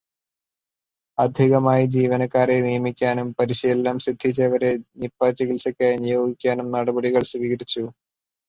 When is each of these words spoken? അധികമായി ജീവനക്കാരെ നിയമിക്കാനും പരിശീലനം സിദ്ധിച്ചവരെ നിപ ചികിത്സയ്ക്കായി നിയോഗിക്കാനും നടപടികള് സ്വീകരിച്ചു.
അധികമായി 1.17 1.85
ജീവനക്കാരെ 1.95 2.55
നിയമിക്കാനും 2.61 3.27
പരിശീലനം 3.39 3.99
സിദ്ധിച്ചവരെ 4.05 4.71
നിപ 5.03 5.31
ചികിത്സയ്ക്കായി 5.39 5.97
നിയോഗിക്കാനും 6.03 6.69
നടപടികള് 6.75 7.29
സ്വീകരിച്ചു. 7.31 7.83